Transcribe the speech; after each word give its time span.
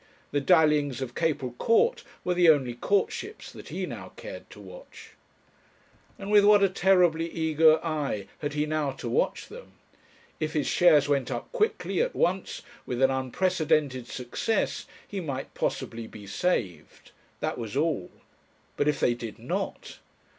The 0.31 0.41
dallyings 0.41 0.99
of 0.99 1.13
Capel 1.13 1.51
Court 1.59 2.03
were 2.23 2.33
the 2.33 2.49
only 2.49 2.73
courtships 2.73 3.51
that 3.51 3.67
he 3.67 3.85
now 3.85 4.13
cared 4.15 4.49
to 4.49 4.59
watch. 4.59 5.11
And 6.17 6.31
with 6.31 6.43
what 6.43 6.63
a 6.63 6.69
terribly 6.69 7.29
eager 7.29 7.77
eye 7.85 8.25
had 8.39 8.53
he 8.53 8.65
now 8.65 8.93
to 8.93 9.07
watch 9.07 9.47
them! 9.47 9.73
If 10.39 10.53
his 10.53 10.65
shares 10.65 11.07
went 11.07 11.29
up 11.29 11.51
quickly, 11.51 12.01
at 12.01 12.15
once, 12.15 12.63
with 12.87 12.99
an 12.99 13.11
unprecedented 13.11 14.07
success, 14.07 14.87
he 15.07 15.19
might 15.19 15.53
possibly 15.53 16.07
be 16.07 16.25
saved. 16.25 17.11
That 17.39 17.59
was 17.59 17.77
all. 17.77 18.09
But 18.77 18.87
if 18.87 18.99
they 18.99 19.13
did 19.13 19.37
not 19.37 19.99